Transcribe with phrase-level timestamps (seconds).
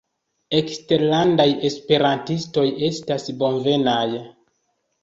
[0.59, 4.07] Eksterlandaj esperantistoj estas bonvenaj.